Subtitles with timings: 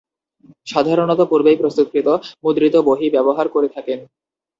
[0.67, 2.07] সাধারণত পূর্বেই প্রস্তুতকৃত
[2.43, 3.99] মুদ্রিত বহি ব্যবহার করে থাকেন।